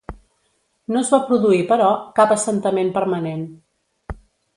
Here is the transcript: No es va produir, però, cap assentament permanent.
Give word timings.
No 0.95 1.01
es 1.01 1.11
va 1.15 1.19
produir, 1.27 1.59
però, 1.71 1.89
cap 2.21 2.33
assentament 2.37 2.89
permanent. 2.97 3.45